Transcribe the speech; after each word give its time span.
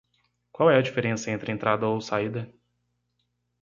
Qual 0.51 0.67
é 0.71 0.79
a 0.79 0.81
diferença 0.81 1.29
entre 1.29 1.51
entrada 1.51 1.85
ou 1.85 2.01
saída? 2.01 2.51